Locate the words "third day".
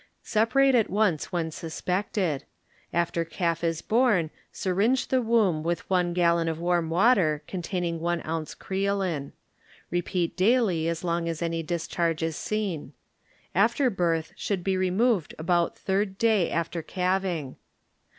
15.77-16.49